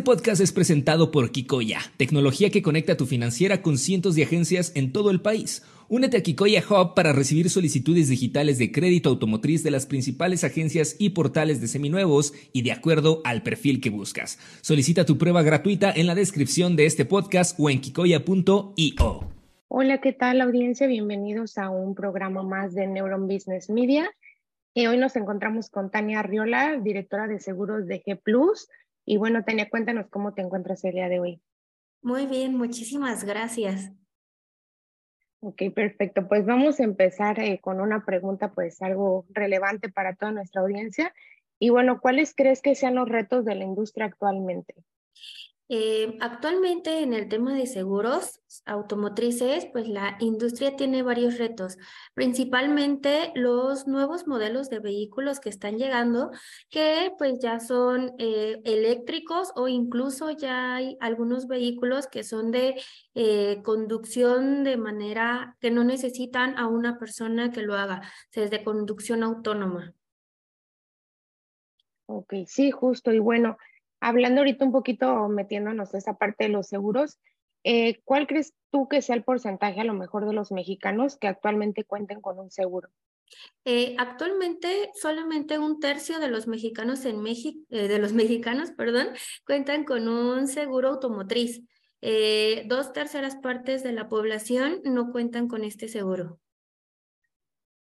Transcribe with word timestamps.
Este 0.00 0.12
podcast 0.12 0.40
es 0.40 0.52
presentado 0.52 1.10
por 1.10 1.30
Kikoya, 1.30 1.80
tecnología 1.98 2.48
que 2.48 2.62
conecta 2.62 2.96
tu 2.96 3.04
financiera 3.04 3.60
con 3.60 3.76
cientos 3.76 4.14
de 4.14 4.22
agencias 4.22 4.72
en 4.74 4.92
todo 4.92 5.10
el 5.10 5.20
país. 5.20 5.62
Únete 5.90 6.16
a 6.16 6.22
Kikoya 6.22 6.64
Hub 6.66 6.94
para 6.94 7.12
recibir 7.12 7.50
solicitudes 7.50 8.08
digitales 8.08 8.56
de 8.56 8.72
crédito 8.72 9.10
automotriz 9.10 9.62
de 9.62 9.70
las 9.70 9.84
principales 9.84 10.42
agencias 10.42 10.96
y 10.98 11.10
portales 11.10 11.60
de 11.60 11.68
seminuevos 11.68 12.32
y 12.54 12.62
de 12.62 12.72
acuerdo 12.72 13.20
al 13.24 13.42
perfil 13.42 13.82
que 13.82 13.90
buscas. 13.90 14.38
Solicita 14.62 15.04
tu 15.04 15.18
prueba 15.18 15.42
gratuita 15.42 15.92
en 15.94 16.06
la 16.06 16.14
descripción 16.14 16.76
de 16.76 16.86
este 16.86 17.04
podcast 17.04 17.60
o 17.60 17.68
en 17.68 17.82
kikoya.io. 17.82 19.28
Hola, 19.68 20.00
¿qué 20.00 20.14
tal 20.14 20.40
audiencia? 20.40 20.86
Bienvenidos 20.86 21.58
a 21.58 21.68
un 21.68 21.94
programa 21.94 22.42
más 22.42 22.72
de 22.72 22.86
Neuron 22.86 23.28
Business 23.28 23.68
Media. 23.68 24.10
Y 24.72 24.86
hoy 24.86 24.96
nos 24.96 25.14
encontramos 25.16 25.68
con 25.68 25.90
Tania 25.90 26.20
Arriola, 26.20 26.78
directora 26.82 27.26
de 27.26 27.38
seguros 27.38 27.86
de 27.86 28.02
G 28.02 28.18
Plus 28.18 28.66
y 29.04 29.16
bueno, 29.16 29.44
Tania, 29.44 29.68
cuéntanos 29.68 30.08
cómo 30.08 30.34
te 30.34 30.42
encuentras 30.42 30.84
el 30.84 30.92
día 30.92 31.08
de 31.08 31.20
hoy. 31.20 31.42
Muy 32.02 32.26
bien, 32.26 32.56
muchísimas 32.56 33.24
gracias. 33.24 33.92
Ok, 35.40 35.62
perfecto. 35.74 36.28
Pues 36.28 36.44
vamos 36.44 36.80
a 36.80 36.84
empezar 36.84 37.40
eh, 37.40 37.60
con 37.60 37.80
una 37.80 38.04
pregunta, 38.04 38.52
pues 38.52 38.80
algo 38.82 39.26
relevante 39.30 39.88
para 39.88 40.14
toda 40.14 40.32
nuestra 40.32 40.60
audiencia. 40.60 41.14
Y 41.58 41.70
bueno, 41.70 42.00
¿cuáles 42.00 42.34
crees 42.34 42.60
que 42.60 42.74
sean 42.74 42.94
los 42.94 43.08
retos 43.08 43.44
de 43.44 43.54
la 43.54 43.64
industria 43.64 44.06
actualmente? 44.06 44.74
Eh, 45.72 46.16
actualmente 46.18 47.00
en 47.00 47.14
el 47.14 47.28
tema 47.28 47.54
de 47.54 47.64
seguros 47.68 48.40
automotrices, 48.66 49.66
pues 49.66 49.86
la 49.86 50.16
industria 50.18 50.74
tiene 50.74 51.04
varios 51.04 51.38
retos, 51.38 51.78
principalmente 52.12 53.30
los 53.36 53.86
nuevos 53.86 54.26
modelos 54.26 54.68
de 54.68 54.80
vehículos 54.80 55.38
que 55.38 55.48
están 55.48 55.78
llegando, 55.78 56.32
que 56.70 57.12
pues 57.18 57.38
ya 57.40 57.60
son 57.60 58.14
eh, 58.18 58.60
eléctricos 58.64 59.52
o 59.54 59.68
incluso 59.68 60.32
ya 60.32 60.74
hay 60.74 60.96
algunos 60.98 61.46
vehículos 61.46 62.08
que 62.08 62.24
son 62.24 62.50
de 62.50 62.82
eh, 63.14 63.62
conducción 63.62 64.64
de 64.64 64.76
manera 64.76 65.56
que 65.60 65.70
no 65.70 65.84
necesitan 65.84 66.58
a 66.58 66.66
una 66.66 66.98
persona 66.98 67.52
que 67.52 67.62
lo 67.62 67.76
haga, 67.76 68.02
es 68.32 68.50
de 68.50 68.64
conducción 68.64 69.22
autónoma. 69.22 69.94
Ok, 72.06 72.34
sí, 72.48 72.72
justo. 72.72 73.12
Y 73.12 73.20
bueno, 73.20 73.56
hablando 74.00 74.40
ahorita 74.40 74.64
un 74.64 74.72
poquito, 74.72 75.28
metiéndonos 75.28 75.94
a 75.94 75.98
esa 75.98 76.14
parte 76.14 76.44
de 76.44 76.50
los 76.50 76.66
seguros, 76.66 77.18
eh, 77.62 78.00
¿cuál 78.04 78.26
crees 78.26 78.54
tú 78.70 78.88
que 78.88 79.02
sea 79.02 79.14
el 79.14 79.24
porcentaje 79.24 79.80
a 79.80 79.84
lo 79.84 79.94
mejor 79.94 80.26
de 80.26 80.32
los 80.32 80.50
mexicanos 80.50 81.16
que 81.16 81.28
actualmente 81.28 81.84
cuenten 81.84 82.20
con 82.20 82.38
un 82.38 82.50
seguro? 82.50 82.88
Eh, 83.64 83.94
actualmente 83.98 84.90
solamente 84.94 85.58
un 85.58 85.78
tercio 85.78 86.18
de 86.18 86.28
los 86.28 86.48
mexicanos 86.48 87.04
en 87.04 87.22
México, 87.22 87.60
eh, 87.70 87.86
de 87.86 87.98
los 87.98 88.12
mexicanos, 88.14 88.70
perdón, 88.72 89.08
cuentan 89.46 89.84
con 89.84 90.08
un 90.08 90.48
seguro 90.48 90.88
automotriz. 90.88 91.62
dos 92.66 92.94
terceras 92.94 93.36
partes 93.36 93.82
de 93.82 93.92
la 93.92 94.08
población 94.08 94.80
no 94.84 95.12
cuentan 95.12 95.48
con 95.48 95.64
este 95.64 95.86
seguro. 95.86 96.40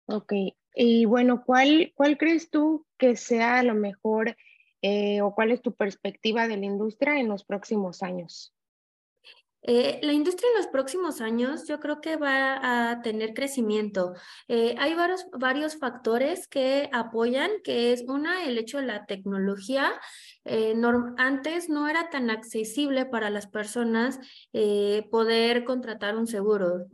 Ok, 0.07 0.35
y 0.75 1.07
bueno, 1.07 1.43
¿cuál, 1.47 1.93
cuál 1.95 2.19
crees 2.19 2.51
tú 2.51 2.87
que 2.99 3.17
sea 3.17 3.61
a 3.61 3.63
lo 3.63 3.75
mejor 3.75 4.37
eh, 4.87 5.23
o 5.23 5.35
cuál 5.35 5.51
es 5.51 5.63
tu 5.63 5.73
perspectiva 5.73 6.47
de 6.47 6.59
la 6.59 6.67
industria 6.67 7.19
en 7.19 7.27
los 7.27 7.43
próximos 7.43 8.03
años? 8.03 8.53
Eh, 9.63 9.99
la 10.03 10.13
industria 10.13 10.51
en 10.51 10.59
los 10.59 10.67
próximos 10.67 11.23
años 11.23 11.67
yo 11.67 11.81
creo 11.81 12.03
que 12.03 12.17
va 12.17 12.91
a 12.91 13.01
tener 13.01 13.33
crecimiento. 13.33 14.13
Eh, 14.47 14.75
hay 14.79 14.93
varios, 14.93 15.25
varios 15.33 15.79
factores 15.79 16.47
que 16.49 16.91
apoyan, 16.93 17.51
que 17.65 17.95
es 17.95 18.05
una, 18.07 18.45
el 18.45 18.59
hecho 18.59 18.77
de 18.77 18.85
la 18.85 19.07
tecnología. 19.07 19.91
Eh, 20.45 20.75
antes 21.17 21.69
no 21.69 21.89
era 21.89 22.11
tan 22.11 22.31
accesible 22.31 23.07
para 23.07 23.31
las 23.31 23.47
personas 23.47 24.19
poder 25.11 25.65
contratar 25.65 26.17
un 26.17 26.27
seguro 26.27 26.87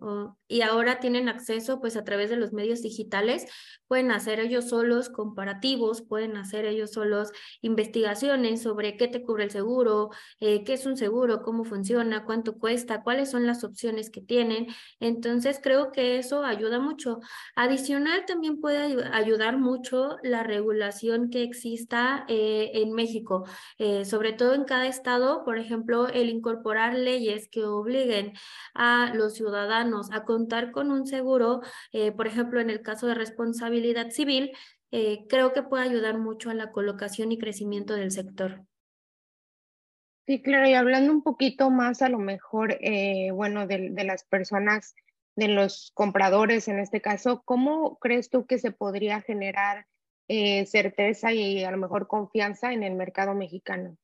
y 0.49 0.63
ahora 0.63 0.99
tienen 0.99 1.29
acceso 1.29 1.81
pues 1.81 1.97
a 1.97 2.05
través 2.05 2.29
de 2.31 2.37
los 2.37 2.53
medios 2.53 2.83
digitales. 2.83 3.47
Pueden 3.87 4.11
hacer 4.11 4.41
ellos 4.41 4.69
solos 4.69 5.09
comparativos, 5.09 6.03
pueden 6.03 6.37
hacer 6.37 6.65
ellos 6.65 6.91
solos 6.91 7.31
investigaciones 7.61 8.63
sobre 8.63 8.97
qué 8.97 9.09
te 9.09 9.23
cubre 9.23 9.45
el 9.45 9.51
seguro, 9.51 10.11
qué 10.39 10.65
es 10.67 10.87
un 10.87 10.97
seguro, 10.97 11.43
cómo 11.43 11.65
funciona, 11.65 12.25
cuánto 12.25 12.59
cuesta, 12.59 13.03
cuáles 13.03 13.31
son 13.31 13.47
las 13.47 13.65
opciones 13.65 14.11
que 14.11 14.21
tienen. 14.21 14.67
Entonces, 14.99 15.61
creo 15.63 15.93
que 15.93 16.19
eso 16.19 16.45
ayuda 16.45 16.79
mucho. 16.79 17.21
Adicional, 17.55 18.25
también 18.27 18.61
puede 18.61 19.05
ayudar 19.13 19.59
mucho 19.59 20.17
la 20.23 20.43
regulación 20.43 21.31
que 21.31 21.43
exista 21.43 22.25
eh, 22.29 22.71
en 22.75 22.93
México, 22.93 23.40
eh, 23.79 24.05
sobre 24.05 24.33
todo 24.33 24.55
en 24.55 24.65
cada 24.65 24.87
estado, 24.87 25.45
por 25.45 25.59
ejemplo, 25.59 26.09
el 26.09 26.29
incorporar 26.29 26.95
leyes 26.95 27.49
que 27.49 27.65
obliguen 27.65 28.33
a 28.75 29.13
los 29.15 29.35
ciudadanos 29.35 30.11
a 30.13 30.25
contar 30.25 30.71
con 30.71 30.91
un 30.91 31.07
seguro, 31.07 31.61
eh, 31.93 32.13
por 32.13 32.27
ejemplo, 32.27 32.61
en 32.61 32.71
el 32.71 32.83
caso 32.83 33.07
de 33.07 33.15
responsabilidad 33.15 34.11
civil, 34.11 34.53
creo 35.29 35.53
que 35.53 35.63
puede 35.63 35.85
ayudar 35.85 36.19
mucho 36.19 36.51
a 36.51 36.55
la 36.55 36.73
colocación 36.73 37.31
y 37.31 37.39
crecimiento 37.39 37.95
del 37.95 38.11
sector. 38.11 38.65
Sí, 40.31 40.41
claro, 40.43 40.69
y 40.69 40.75
hablando 40.75 41.11
un 41.13 41.25
poquito 41.25 41.71
más 41.71 42.03
a 42.03 42.09
lo 42.09 42.21
mejor, 42.21 42.79
eh, 42.81 43.33
bueno, 43.33 43.67
de, 43.67 43.91
las 44.05 44.23
personas, 44.23 44.95
de 45.35 45.49
los 45.49 45.91
compradores 45.95 46.69
en 46.69 46.79
este 46.79 47.01
caso, 47.01 47.43
¿cómo 47.45 47.99
crees 47.99 48.31
tú 48.31 48.47
que 48.47 48.59
se 48.59 48.71
podría 48.71 49.23
generar 49.23 49.87
eh, 50.33 50.65
certeza 50.65 51.33
y 51.33 51.65
a 51.65 51.73
lo 51.73 51.77
mejor 51.77 52.07
confianza 52.07 52.73
en 52.73 52.85
el 52.85 52.95
mercado 52.95 53.35
mexicano? 53.35 53.97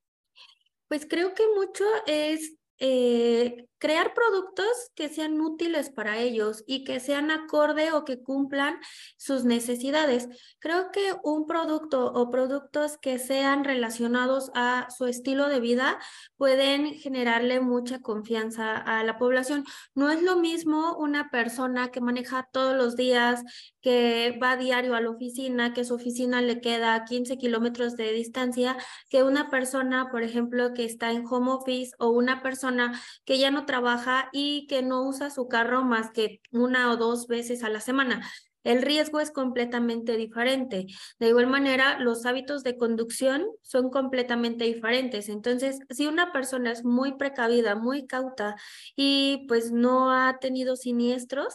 Pues 0.89 1.07
creo 1.07 1.35
que 1.35 1.45
mucho 1.55 1.85
es 2.05 2.59
eh, 2.81 3.69
crear 3.79 4.15
productos 4.15 4.67
que 4.95 5.09
sean 5.09 5.41
útiles 5.41 5.91
para 5.91 6.19
ellos 6.19 6.65
y 6.67 6.85
que 6.85 7.01
sean 7.01 7.31
acorde 7.31 7.93
o 7.93 8.05
que 8.05 8.23
cumplan 8.23 8.79
sus 9.17 9.45
necesidades. 9.45 10.29
Creo 10.59 10.91
que 10.91 11.15
un 11.23 11.47
producto 11.47 12.13
o 12.13 12.31
productos 12.31 12.97
que 12.99 13.19
sean 13.19 13.65
relacionados 13.65 14.51
a 14.55 14.89
su 14.97 15.07
estilo 15.07 15.49
de 15.49 15.61
vida 15.61 15.99
pueden 16.37 16.95
generarle 16.95 17.61
mucha 17.61 18.01
confianza 18.01 18.77
a 18.77 19.05
la 19.05 19.19
población. 19.19 19.65
No 19.95 20.11
es 20.11 20.23
lo 20.23 20.37
mismo 20.37 20.97
una 20.97 21.31
persona 21.31 21.91
que 21.91 22.01
maneja 22.01 22.49
todos 22.53 22.75
los 22.75 22.97
días, 22.97 23.43
que 23.81 24.39
va 24.43 24.57
diario 24.57 24.95
a 24.95 25.01
la 25.01 25.11
oficina, 25.11 25.73
que 25.73 25.85
su 25.85 25.95
oficina 25.95 26.41
le 26.41 26.61
queda 26.61 26.95
a 26.95 27.05
15 27.05 27.39
kilómetros 27.39 27.97
de 27.97 28.13
distancia, 28.13 28.77
que 29.11 29.23
una 29.23 29.51
persona, 29.51 30.09
por 30.11 30.23
ejemplo, 30.23 30.73
que 30.75 30.85
está 30.85 31.13
en 31.13 31.25
home 31.27 31.53
office 31.53 31.93
o 31.99 32.09
una 32.09 32.43
persona 32.43 33.01
que 33.25 33.39
ya 33.39 33.51
no 33.51 33.66
trabaja 33.67 34.29
y 34.33 34.67
que 34.69 34.83
no 34.83 35.03
usa 35.07 35.31
su 35.31 35.49
carro 35.49 35.83
más 35.85 36.11
que 36.11 36.41
una 36.51 36.91
o 36.93 36.97
dos 36.97 37.27
veces 37.27 37.63
a 37.63 37.69
la 37.69 37.81
semana. 37.81 38.23
El 38.67 38.83
riesgo 38.83 39.21
es 39.21 39.31
completamente 39.31 40.17
diferente. 40.17 40.87
De 41.21 41.29
igual 41.29 41.47
manera, 41.47 42.01
los 42.01 42.27
hábitos 42.27 42.65
de 42.65 42.77
conducción 42.77 43.47
son 43.63 43.91
completamente 43.91 44.65
diferentes. 44.65 45.29
Entonces, 45.29 45.79
si 45.91 46.09
una 46.09 46.33
persona 46.33 46.73
es 46.73 46.85
muy 46.85 47.17
precavida, 47.17 47.77
muy 47.77 48.09
cauta 48.09 48.57
y 48.97 49.45
pues 49.47 49.71
no 49.71 50.11
ha 50.11 50.39
tenido 50.41 50.75
siniestros, 50.75 51.55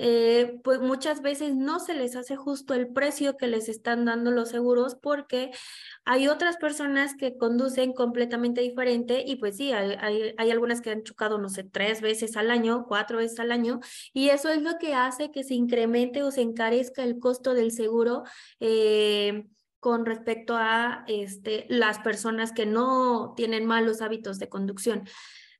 eh, 0.00 0.60
pues 0.62 0.80
muchas 0.80 1.22
veces 1.22 1.56
no 1.56 1.80
se 1.80 1.92
les 1.92 2.14
hace 2.14 2.36
justo 2.36 2.72
el 2.72 2.86
precio 2.92 3.36
que 3.36 3.48
les 3.48 3.68
están 3.68 4.04
dando 4.04 4.30
los 4.30 4.48
seguros 4.48 4.94
porque 4.94 5.50
hay 6.04 6.28
otras 6.28 6.56
personas 6.56 7.16
que 7.16 7.36
conducen 7.36 7.92
completamente 7.92 8.60
diferente 8.60 9.24
y 9.26 9.36
pues 9.36 9.56
sí, 9.56 9.72
hay, 9.72 10.32
hay, 10.38 10.50
algunas 10.52 10.80
que 10.80 10.90
han 10.90 11.02
chocado, 11.02 11.38
no 11.38 11.48
sé, 11.48 11.64
tres 11.64 12.00
veces 12.00 12.36
al 12.36 12.52
año, 12.52 12.86
cuatro 12.86 13.18
veces 13.18 13.40
al 13.40 13.50
año 13.50 13.80
y 14.12 14.28
eso 14.28 14.48
es 14.50 14.62
lo 14.62 14.78
que 14.78 14.94
hace 14.94 15.32
que 15.32 15.42
se 15.42 15.54
incremente 15.54 16.22
o 16.22 16.30
se 16.30 16.42
encarezca 16.42 17.02
el 17.02 17.18
costo 17.18 17.52
del 17.52 17.72
seguro. 17.72 18.22
Eh, 18.60 19.48
con 19.80 20.06
respecto 20.06 20.56
a 20.56 21.04
este, 21.06 21.64
las 21.68 22.00
personas 22.00 22.50
que 22.50 22.66
no 22.66 23.34
tienen 23.36 23.64
malos 23.64 24.00
hábitos 24.00 24.40
de 24.40 24.48
conducción. 24.48 25.04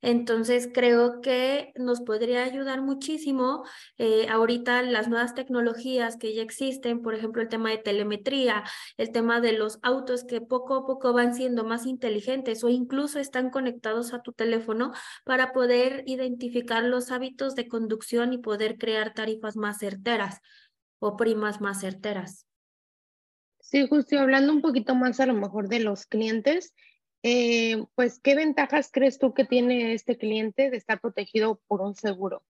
Entonces, 0.00 0.68
creo 0.72 1.20
que 1.20 1.72
nos 1.74 2.00
podría 2.00 2.44
ayudar 2.44 2.82
muchísimo 2.82 3.64
eh, 3.96 4.28
ahorita 4.28 4.82
las 4.82 5.08
nuevas 5.08 5.34
tecnologías 5.34 6.16
que 6.16 6.34
ya 6.34 6.42
existen, 6.42 7.02
por 7.02 7.14
ejemplo, 7.14 7.42
el 7.42 7.48
tema 7.48 7.70
de 7.70 7.78
telemetría, 7.78 8.62
el 8.96 9.10
tema 9.10 9.40
de 9.40 9.52
los 9.52 9.78
autos 9.82 10.24
que 10.24 10.40
poco 10.40 10.74
a 10.76 10.86
poco 10.86 11.12
van 11.12 11.34
siendo 11.34 11.64
más 11.64 11.84
inteligentes 11.84 12.62
o 12.62 12.68
incluso 12.68 13.18
están 13.18 13.50
conectados 13.50 14.14
a 14.14 14.22
tu 14.22 14.32
teléfono 14.32 14.92
para 15.24 15.52
poder 15.52 16.04
identificar 16.06 16.84
los 16.84 17.10
hábitos 17.10 17.56
de 17.56 17.66
conducción 17.66 18.32
y 18.32 18.38
poder 18.38 18.78
crear 18.78 19.14
tarifas 19.14 19.56
más 19.56 19.78
certeras 19.78 20.40
o 21.00 21.16
primas 21.16 21.60
más 21.60 21.80
certeras. 21.80 22.46
Sí, 23.60 23.86
justo 23.86 24.18
hablando 24.18 24.52
un 24.52 24.62
poquito 24.62 24.94
más 24.94 25.20
a 25.20 25.26
lo 25.26 25.34
mejor 25.34 25.68
de 25.68 25.80
los 25.80 26.06
clientes, 26.06 26.72
eh, 27.22 27.84
pues, 27.94 28.20
¿qué 28.20 28.34
ventajas 28.34 28.90
crees 28.92 29.18
tú 29.18 29.34
que 29.34 29.44
tiene 29.44 29.94
este 29.94 30.16
cliente 30.16 30.70
de 30.70 30.76
estar 30.76 31.00
protegido 31.00 31.60
por 31.66 31.80
un 31.80 31.94
seguro? 31.94 32.42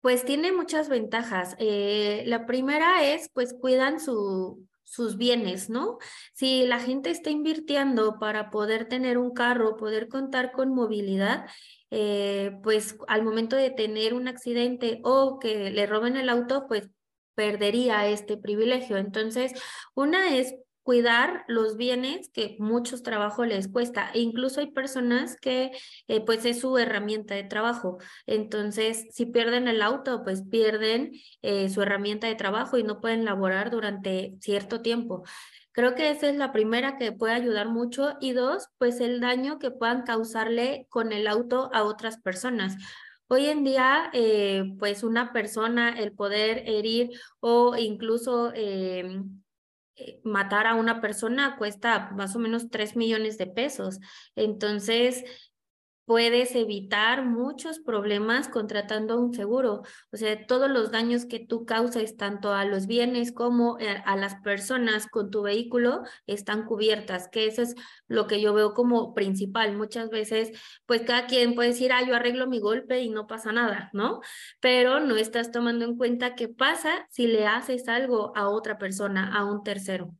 Pues 0.00 0.24
tiene 0.24 0.52
muchas 0.52 0.88
ventajas. 0.88 1.56
Eh, 1.58 2.22
la 2.26 2.46
primera 2.46 3.04
es, 3.04 3.28
pues, 3.32 3.54
cuidan 3.54 3.98
su, 3.98 4.66
sus 4.86 5.16
bienes, 5.16 5.68
¿no? 5.68 5.98
Si 6.32 6.64
la 6.64 6.78
gente 6.78 7.10
está 7.10 7.30
invirtiendo 7.30 8.18
para 8.18 8.50
poder 8.50 8.88
tener 8.88 9.18
un 9.18 9.32
carro, 9.34 9.76
poder 9.76 10.08
contar 10.08 10.52
con 10.52 10.72
movilidad, 10.72 11.46
eh, 11.90 12.52
pues 12.62 12.96
al 13.08 13.24
momento 13.24 13.56
de 13.56 13.70
tener 13.70 14.14
un 14.14 14.28
accidente 14.28 15.00
o 15.02 15.38
que 15.40 15.70
le 15.70 15.86
roben 15.86 16.16
el 16.16 16.28
auto, 16.28 16.66
pues 16.68 16.88
perdería 17.34 18.06
este 18.08 18.36
privilegio. 18.36 18.96
Entonces, 18.96 19.52
una 19.94 20.36
es 20.36 20.54
cuidar 20.86 21.44
los 21.48 21.76
bienes 21.76 22.28
que 22.28 22.54
muchos 22.60 23.02
trabajo 23.02 23.44
les 23.44 23.66
cuesta. 23.66 24.08
E 24.14 24.20
incluso 24.20 24.60
hay 24.60 24.70
personas 24.70 25.36
que 25.36 25.72
eh, 26.06 26.24
pues 26.24 26.44
es 26.44 26.60
su 26.60 26.78
herramienta 26.78 27.34
de 27.34 27.42
trabajo. 27.42 27.98
Entonces, 28.24 29.08
si 29.10 29.26
pierden 29.26 29.66
el 29.66 29.82
auto, 29.82 30.22
pues 30.22 30.44
pierden 30.48 31.10
eh, 31.42 31.68
su 31.70 31.82
herramienta 31.82 32.28
de 32.28 32.36
trabajo 32.36 32.78
y 32.78 32.84
no 32.84 33.00
pueden 33.00 33.24
laborar 33.24 33.72
durante 33.72 34.36
cierto 34.40 34.80
tiempo. 34.80 35.24
Creo 35.72 35.96
que 35.96 36.08
esa 36.08 36.28
es 36.28 36.36
la 36.36 36.52
primera 36.52 36.98
que 36.98 37.10
puede 37.10 37.34
ayudar 37.34 37.68
mucho. 37.68 38.14
Y 38.20 38.30
dos, 38.30 38.68
pues 38.78 39.00
el 39.00 39.20
daño 39.20 39.58
que 39.58 39.72
puedan 39.72 40.04
causarle 40.04 40.86
con 40.88 41.12
el 41.12 41.26
auto 41.26 41.68
a 41.74 41.82
otras 41.82 42.18
personas. 42.18 42.76
Hoy 43.26 43.46
en 43.46 43.64
día, 43.64 44.08
eh, 44.12 44.62
pues 44.78 45.02
una 45.02 45.32
persona, 45.32 45.98
el 45.98 46.12
poder 46.12 46.62
herir 46.64 47.10
o 47.40 47.74
incluso 47.76 48.52
em, 48.54 49.42
matar 50.24 50.66
a 50.66 50.74
una 50.74 51.00
persona 51.00 51.56
cuesta 51.56 52.10
más 52.14 52.36
o 52.36 52.38
menos 52.38 52.70
3 52.70 52.96
millones 52.96 53.38
de 53.38 53.46
pesos. 53.46 53.98
Entonces, 54.34 55.24
puedes 56.06 56.54
evitar 56.54 57.26
muchos 57.26 57.80
problemas 57.80 58.48
contratando 58.48 59.20
un 59.20 59.34
seguro. 59.34 59.82
O 60.12 60.16
sea, 60.16 60.46
todos 60.46 60.70
los 60.70 60.90
daños 60.92 61.26
que 61.26 61.40
tú 61.40 61.66
causes 61.66 62.16
tanto 62.16 62.52
a 62.52 62.64
los 62.64 62.86
bienes 62.86 63.32
como 63.32 63.78
eh, 63.80 64.02
a 64.06 64.16
las 64.16 64.36
personas 64.36 65.08
con 65.08 65.30
tu 65.30 65.42
vehículo 65.42 66.02
están 66.26 66.64
cubiertas, 66.64 67.28
que 67.28 67.46
eso 67.46 67.62
es 67.62 67.74
lo 68.06 68.26
que 68.28 68.40
yo 68.40 68.54
veo 68.54 68.72
como 68.72 69.14
principal. 69.14 69.76
Muchas 69.76 70.08
veces, 70.08 70.52
pues 70.86 71.02
cada 71.02 71.26
quien 71.26 71.54
puede 71.54 71.70
decir, 71.70 71.92
ah, 71.92 72.06
yo 72.06 72.14
arreglo 72.14 72.46
mi 72.46 72.60
golpe 72.60 73.00
y 73.00 73.10
no 73.10 73.26
pasa 73.26 73.52
nada, 73.52 73.90
¿no? 73.92 74.20
Pero 74.60 75.00
no 75.00 75.16
estás 75.16 75.50
tomando 75.50 75.84
en 75.84 75.96
cuenta 75.96 76.36
qué 76.36 76.48
pasa 76.48 77.06
si 77.10 77.26
le 77.26 77.46
haces 77.46 77.88
algo 77.88 78.32
a 78.36 78.48
otra 78.48 78.78
persona, 78.78 79.36
a 79.36 79.44
un 79.44 79.64
tercero. 79.64 80.14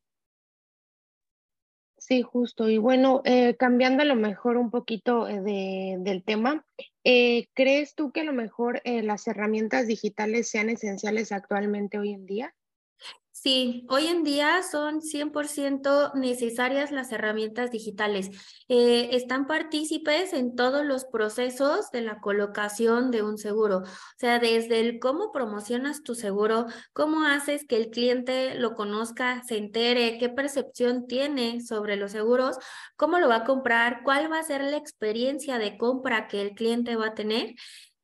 Sí, 2.06 2.22
justo. 2.22 2.70
Y 2.70 2.78
bueno, 2.78 3.20
eh, 3.24 3.56
cambiando 3.56 4.04
a 4.04 4.06
lo 4.06 4.14
mejor 4.14 4.58
un 4.58 4.70
poquito 4.70 5.26
eh, 5.26 5.40
de, 5.40 5.96
del 5.98 6.22
tema, 6.22 6.64
eh, 7.02 7.48
¿crees 7.52 7.96
tú 7.96 8.12
que 8.12 8.20
a 8.20 8.24
lo 8.24 8.32
mejor 8.32 8.80
las 8.84 9.26
herramientas 9.26 9.88
digitales 9.88 10.48
sean 10.48 10.70
esenciales 10.70 11.32
actualmente 11.32 11.98
hoy 11.98 12.12
en 12.12 12.24
día? 12.26 12.54
Sí, 13.46 13.86
hoy 13.88 14.08
en 14.08 14.24
día 14.24 14.60
son 14.64 15.02
100% 15.02 16.10
necesarias 16.14 16.90
las 16.90 17.12
herramientas 17.12 17.70
digitales. 17.70 18.28
Eh, 18.66 19.10
están 19.12 19.46
partícipes 19.46 20.32
en 20.32 20.56
todos 20.56 20.84
los 20.84 21.04
procesos 21.04 21.92
de 21.92 22.00
la 22.00 22.18
colocación 22.18 23.12
de 23.12 23.22
un 23.22 23.38
seguro. 23.38 23.82
O 23.84 24.18
sea, 24.18 24.40
desde 24.40 24.80
el 24.80 24.98
cómo 24.98 25.30
promocionas 25.30 26.02
tu 26.02 26.16
seguro, 26.16 26.66
cómo 26.92 27.22
haces 27.22 27.64
que 27.68 27.76
el 27.76 27.90
cliente 27.90 28.56
lo 28.56 28.74
conozca, 28.74 29.44
se 29.44 29.58
entere, 29.58 30.18
qué 30.18 30.28
percepción 30.28 31.06
tiene 31.06 31.60
sobre 31.60 31.94
los 31.94 32.10
seguros, 32.10 32.56
cómo 32.96 33.20
lo 33.20 33.28
va 33.28 33.36
a 33.36 33.44
comprar, 33.44 34.02
cuál 34.02 34.28
va 34.30 34.40
a 34.40 34.42
ser 34.42 34.64
la 34.64 34.76
experiencia 34.76 35.58
de 35.58 35.78
compra 35.78 36.26
que 36.26 36.42
el 36.42 36.50
cliente 36.54 36.96
va 36.96 37.06
a 37.06 37.14
tener. 37.14 37.54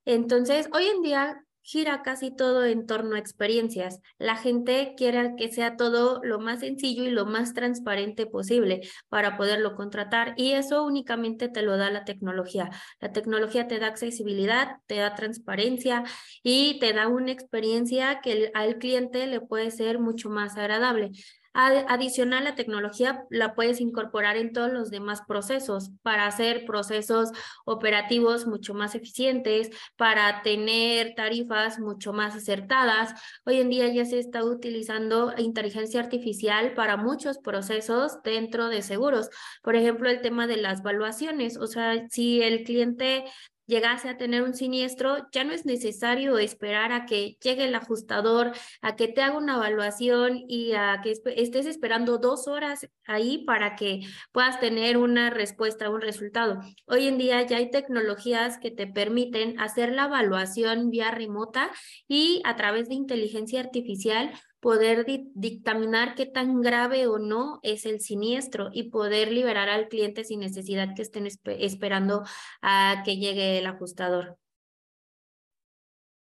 Entonces, 0.04 0.68
hoy 0.72 0.84
en 0.86 1.02
día 1.02 1.44
gira 1.62 2.02
casi 2.02 2.34
todo 2.34 2.64
en 2.64 2.86
torno 2.86 3.16
a 3.16 3.18
experiencias. 3.18 4.00
La 4.18 4.36
gente 4.36 4.94
quiere 4.96 5.34
que 5.36 5.52
sea 5.52 5.76
todo 5.76 6.20
lo 6.22 6.38
más 6.38 6.60
sencillo 6.60 7.04
y 7.04 7.10
lo 7.10 7.26
más 7.26 7.54
transparente 7.54 8.26
posible 8.26 8.80
para 9.08 9.36
poderlo 9.36 9.74
contratar 9.74 10.34
y 10.36 10.52
eso 10.52 10.84
únicamente 10.84 11.48
te 11.48 11.62
lo 11.62 11.76
da 11.76 11.90
la 11.90 12.04
tecnología. 12.04 12.70
La 13.00 13.12
tecnología 13.12 13.68
te 13.68 13.78
da 13.78 13.86
accesibilidad, 13.88 14.76
te 14.86 14.96
da 14.96 15.14
transparencia 15.14 16.04
y 16.42 16.78
te 16.80 16.92
da 16.92 17.08
una 17.08 17.32
experiencia 17.32 18.20
que 18.20 18.50
al 18.54 18.78
cliente 18.78 19.26
le 19.26 19.40
puede 19.40 19.70
ser 19.70 19.98
mucho 19.98 20.30
más 20.30 20.56
agradable. 20.56 21.12
Adicional, 21.54 22.44
la 22.44 22.54
tecnología 22.54 23.26
la 23.28 23.54
puedes 23.54 23.80
incorporar 23.82 24.38
en 24.38 24.54
todos 24.54 24.72
los 24.72 24.90
demás 24.90 25.20
procesos 25.28 25.90
para 26.02 26.26
hacer 26.26 26.64
procesos 26.64 27.30
operativos 27.66 28.46
mucho 28.46 28.72
más 28.72 28.94
eficientes, 28.94 29.68
para 29.96 30.40
tener 30.42 31.14
tarifas 31.14 31.78
mucho 31.78 32.14
más 32.14 32.34
acertadas. 32.34 33.12
Hoy 33.44 33.60
en 33.60 33.68
día 33.68 33.88
ya 33.88 34.06
se 34.06 34.18
está 34.18 34.42
utilizando 34.42 35.34
inteligencia 35.36 36.00
artificial 36.00 36.72
para 36.72 36.96
muchos 36.96 37.36
procesos 37.38 38.22
dentro 38.22 38.68
de 38.68 38.80
seguros. 38.80 39.28
Por 39.62 39.76
ejemplo, 39.76 40.08
el 40.08 40.22
tema 40.22 40.46
de 40.46 40.56
las 40.56 40.82
valuaciones. 40.82 41.58
O 41.58 41.66
sea, 41.66 42.08
si 42.08 42.42
el 42.42 42.64
cliente 42.64 43.24
llegase 43.66 44.08
a 44.08 44.16
tener 44.16 44.42
un 44.42 44.54
siniestro, 44.54 45.28
ya 45.32 45.44
no 45.44 45.52
es 45.52 45.64
necesario 45.66 46.38
esperar 46.38 46.92
a 46.92 47.06
que 47.06 47.36
llegue 47.42 47.64
el 47.64 47.74
ajustador, 47.74 48.52
a 48.80 48.96
que 48.96 49.08
te 49.08 49.22
haga 49.22 49.38
una 49.38 49.56
evaluación 49.56 50.44
y 50.48 50.72
a 50.72 51.00
que 51.02 51.12
estés 51.36 51.66
esperando 51.66 52.18
dos 52.18 52.48
horas 52.48 52.88
ahí 53.06 53.44
para 53.44 53.76
que 53.76 54.00
puedas 54.32 54.60
tener 54.60 54.96
una 54.96 55.30
respuesta, 55.30 55.90
un 55.90 56.00
resultado. 56.00 56.60
Hoy 56.86 57.06
en 57.06 57.18
día 57.18 57.42
ya 57.42 57.58
hay 57.58 57.70
tecnologías 57.70 58.58
que 58.58 58.70
te 58.70 58.86
permiten 58.86 59.58
hacer 59.60 59.92
la 59.92 60.06
evaluación 60.06 60.90
vía 60.90 61.10
remota 61.10 61.70
y 62.08 62.42
a 62.44 62.56
través 62.56 62.88
de 62.88 62.94
inteligencia 62.94 63.60
artificial 63.60 64.32
poder 64.62 65.04
dictaminar 65.34 66.14
qué 66.14 66.24
tan 66.24 66.62
grave 66.62 67.08
o 67.08 67.18
no 67.18 67.58
es 67.64 67.84
el 67.84 67.98
siniestro 67.98 68.70
y 68.72 68.90
poder 68.90 69.32
liberar 69.32 69.68
al 69.68 69.88
cliente 69.88 70.22
sin 70.22 70.38
necesidad 70.38 70.94
que 70.94 71.02
estén 71.02 71.26
esperando 71.26 72.22
a 72.62 73.02
que 73.04 73.16
llegue 73.16 73.58
el 73.58 73.66
ajustador. 73.66 74.38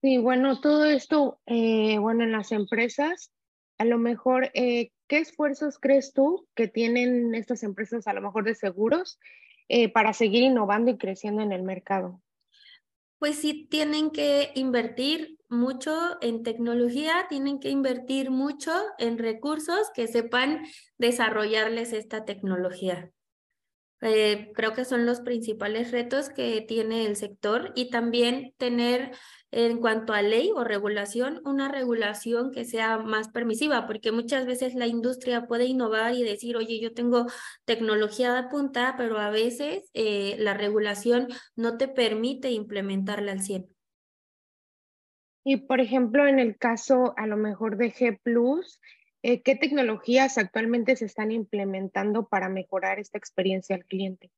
Sí, 0.00 0.16
bueno, 0.16 0.58
todo 0.58 0.86
esto, 0.86 1.38
eh, 1.44 1.98
bueno, 1.98 2.24
en 2.24 2.32
las 2.32 2.50
empresas, 2.50 3.30
a 3.76 3.84
lo 3.84 3.98
mejor, 3.98 4.50
eh, 4.54 4.90
¿qué 5.06 5.18
esfuerzos 5.18 5.78
crees 5.78 6.14
tú 6.14 6.48
que 6.54 6.66
tienen 6.66 7.34
estas 7.34 7.62
empresas, 7.62 8.06
a 8.06 8.14
lo 8.14 8.22
mejor 8.22 8.44
de 8.44 8.54
seguros, 8.54 9.18
eh, 9.68 9.92
para 9.92 10.14
seguir 10.14 10.44
innovando 10.44 10.90
y 10.90 10.96
creciendo 10.96 11.42
en 11.42 11.52
el 11.52 11.62
mercado? 11.62 12.22
Pues 13.24 13.38
sí, 13.38 13.66
tienen 13.70 14.10
que 14.10 14.52
invertir 14.54 15.38
mucho 15.48 16.18
en 16.20 16.42
tecnología, 16.42 17.24
tienen 17.30 17.58
que 17.58 17.70
invertir 17.70 18.30
mucho 18.30 18.70
en 18.98 19.16
recursos 19.16 19.88
que 19.94 20.08
sepan 20.08 20.66
desarrollarles 20.98 21.94
esta 21.94 22.26
tecnología. 22.26 23.13
Eh, 24.00 24.50
creo 24.54 24.74
que 24.74 24.84
son 24.84 25.06
los 25.06 25.20
principales 25.20 25.90
retos 25.90 26.28
que 26.28 26.60
tiene 26.60 27.06
el 27.06 27.16
sector 27.16 27.72
y 27.74 27.90
también 27.90 28.52
tener 28.58 29.12
en 29.50 29.78
cuanto 29.78 30.12
a 30.12 30.20
ley 30.20 30.50
o 30.54 30.64
regulación, 30.64 31.40
una 31.44 31.68
regulación 31.70 32.50
que 32.50 32.64
sea 32.64 32.98
más 32.98 33.28
permisiva, 33.28 33.86
porque 33.86 34.10
muchas 34.10 34.46
veces 34.46 34.74
la 34.74 34.88
industria 34.88 35.46
puede 35.46 35.66
innovar 35.66 36.12
y 36.14 36.24
decir, 36.24 36.56
oye, 36.56 36.80
yo 36.80 36.92
tengo 36.92 37.26
tecnología 37.64 38.34
de 38.34 38.48
punta, 38.48 38.94
pero 38.98 39.18
a 39.18 39.30
veces 39.30 39.88
eh, 39.94 40.34
la 40.38 40.54
regulación 40.54 41.28
no 41.54 41.76
te 41.76 41.86
permite 41.86 42.50
implementarla 42.50 43.30
al 43.30 43.42
100. 43.42 43.68
Y 45.44 45.58
por 45.58 45.80
ejemplo, 45.80 46.26
en 46.26 46.40
el 46.40 46.56
caso 46.56 47.14
a 47.16 47.26
lo 47.26 47.36
mejor 47.36 47.76
de 47.76 47.92
G 47.92 48.18
eh, 49.24 49.40
¿qué 49.40 49.56
tecnologías 49.56 50.36
actualmente 50.36 50.96
se 50.96 51.06
están 51.06 51.32
implementando 51.32 52.28
para 52.28 52.50
mejorar 52.50 52.98
esta 52.98 53.16
experiencia 53.16 53.74
al 53.74 53.86
cliente? 53.86 54.30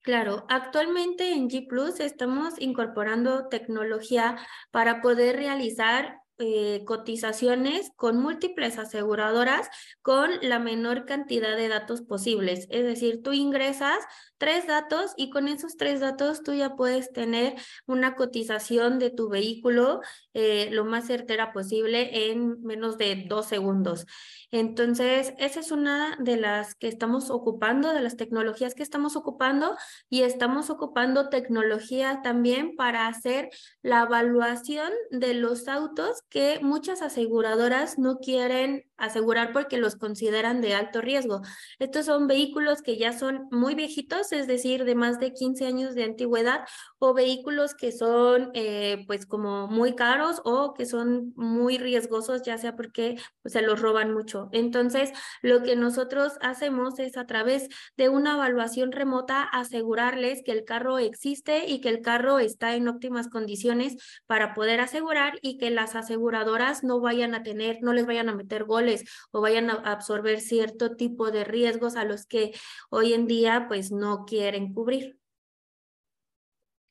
Claro, 0.00 0.46
actualmente 0.48 1.34
en 1.34 1.50
G 1.50 1.68
Plus 1.68 2.00
estamos 2.00 2.54
incorporando 2.58 3.48
tecnología 3.48 4.38
para 4.70 5.02
poder 5.02 5.36
realizar 5.36 6.19
eh, 6.40 6.82
cotizaciones 6.86 7.92
con 7.96 8.18
múltiples 8.20 8.78
aseguradoras 8.78 9.68
con 10.02 10.30
la 10.42 10.58
menor 10.58 11.04
cantidad 11.04 11.56
de 11.56 11.68
datos 11.68 12.02
posibles. 12.02 12.66
Es 12.70 12.84
decir, 12.84 13.22
tú 13.22 13.32
ingresas 13.32 13.98
tres 14.38 14.66
datos 14.66 15.12
y 15.16 15.30
con 15.30 15.48
esos 15.48 15.76
tres 15.76 16.00
datos 16.00 16.42
tú 16.42 16.54
ya 16.54 16.74
puedes 16.74 17.12
tener 17.12 17.54
una 17.86 18.16
cotización 18.16 18.98
de 18.98 19.10
tu 19.10 19.28
vehículo 19.28 20.00
eh, 20.32 20.70
lo 20.72 20.84
más 20.84 21.06
certera 21.06 21.52
posible 21.52 22.30
en 22.30 22.62
menos 22.62 22.96
de 22.96 23.26
dos 23.28 23.46
segundos. 23.46 24.06
Entonces, 24.52 25.32
esa 25.38 25.60
es 25.60 25.70
una 25.70 26.16
de 26.18 26.36
las 26.36 26.74
que 26.74 26.88
estamos 26.88 27.30
ocupando, 27.30 27.92
de 27.92 28.00
las 28.00 28.16
tecnologías 28.16 28.74
que 28.74 28.82
estamos 28.82 29.14
ocupando 29.16 29.76
y 30.08 30.22
estamos 30.22 30.70
ocupando 30.70 31.28
tecnología 31.28 32.20
también 32.22 32.74
para 32.76 33.06
hacer 33.06 33.50
la 33.82 34.02
evaluación 34.02 34.90
de 35.10 35.34
los 35.34 35.68
autos 35.68 36.22
que 36.28 36.58
muchas 36.62 37.00
aseguradoras 37.02 37.98
no 37.98 38.18
quieren 38.18 38.84
asegurar 38.96 39.52
porque 39.52 39.78
los 39.78 39.96
consideran 39.96 40.60
de 40.60 40.74
alto 40.74 41.00
riesgo. 41.00 41.40
Estos 41.78 42.06
son 42.06 42.26
vehículos 42.26 42.82
que 42.82 42.98
ya 42.98 43.12
son 43.12 43.48
muy 43.50 43.74
viejitos, 43.74 44.32
es 44.32 44.46
decir, 44.46 44.84
de 44.84 44.94
más 44.94 45.18
de 45.20 45.32
15 45.32 45.66
años 45.66 45.94
de 45.94 46.04
antigüedad, 46.04 46.60
o 46.98 47.14
vehículos 47.14 47.74
que 47.74 47.92
son 47.92 48.50
eh, 48.54 49.04
pues 49.06 49.26
como 49.26 49.68
muy 49.68 49.94
caros 49.94 50.42
o 50.44 50.74
que 50.74 50.86
son 50.86 51.32
muy 51.36 51.78
riesgosos, 51.78 52.42
ya 52.42 52.58
sea 52.58 52.76
porque 52.76 53.16
pues, 53.42 53.52
se 53.54 53.62
los 53.62 53.80
roban 53.80 54.12
mucho. 54.12 54.39
Entonces, 54.52 55.12
lo 55.42 55.62
que 55.62 55.76
nosotros 55.76 56.34
hacemos 56.40 56.98
es 56.98 57.16
a 57.16 57.26
través 57.26 57.68
de 57.96 58.08
una 58.08 58.34
evaluación 58.34 58.92
remota 58.92 59.42
asegurarles 59.42 60.42
que 60.44 60.52
el 60.52 60.64
carro 60.64 60.98
existe 60.98 61.66
y 61.66 61.80
que 61.80 61.88
el 61.88 62.00
carro 62.00 62.38
está 62.38 62.74
en 62.74 62.88
óptimas 62.88 63.28
condiciones 63.28 63.96
para 64.26 64.54
poder 64.54 64.80
asegurar 64.80 65.38
y 65.42 65.58
que 65.58 65.70
las 65.70 65.94
aseguradoras 65.96 66.84
no 66.84 67.00
vayan 67.00 67.34
a 67.34 67.42
tener, 67.42 67.78
no 67.82 67.92
les 67.92 68.06
vayan 68.06 68.28
a 68.28 68.34
meter 68.34 68.64
goles 68.64 69.04
o 69.30 69.40
vayan 69.40 69.70
a 69.70 69.74
absorber 69.74 70.40
cierto 70.40 70.96
tipo 70.96 71.30
de 71.30 71.44
riesgos 71.44 71.96
a 71.96 72.04
los 72.04 72.26
que 72.26 72.52
hoy 72.90 73.14
en 73.14 73.26
día 73.26 73.66
pues 73.68 73.92
no 73.92 74.24
quieren 74.24 74.72
cubrir. 74.72 75.20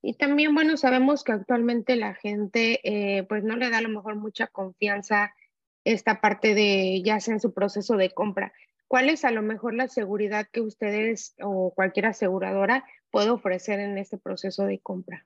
Y 0.02 0.14
también, 0.14 0.56
bueno, 0.56 0.78
sabemos 0.78 1.24
que 1.24 1.34
actualmente 1.34 1.96
la 1.98 2.14
gente 2.16 2.80
eh, 2.84 3.24
pues 3.24 3.44
no 3.44 3.58
le 3.58 3.70
da 3.70 3.80
a 3.80 3.82
lo 3.82 3.90
mejor 3.90 4.16
mucha 4.16 4.48
confianza 4.48 5.34
esta 5.84 6.22
parte 6.22 6.54
de 6.54 7.02
ya 7.04 7.20
sea 7.20 7.34
en 7.34 7.40
su 7.40 7.54
proceso 7.54 7.98
de 7.98 8.12
compra. 8.12 8.54
¿Cuál 8.88 9.10
es 9.10 9.24
a 9.24 9.32
lo 9.32 9.42
mejor 9.42 9.76
la 9.76 9.88
seguridad 9.88 10.48
que 10.52 10.62
ustedes 10.62 11.36
o 11.42 11.74
cualquier 11.76 12.08
aseguradora 12.08 12.86
puede 13.12 13.30
ofrecer 13.30 13.80
en 13.80 13.98
este 13.98 14.18
proceso 14.18 14.66
de 14.66 14.80
compra? 14.80 15.26